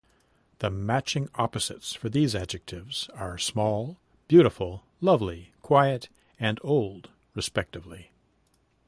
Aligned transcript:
The 0.57 0.71
matching 0.71 1.29
opposites 1.35 1.93
for 1.93 2.09
these 2.09 2.33
adjectives 2.33 3.07
are 3.13 3.37
small, 3.37 3.99
beautiful, 4.27 4.83
lovely, 4.99 5.51
quiet, 5.61 6.09
and 6.39 6.57
old, 6.63 7.11
respectively. 7.35 8.09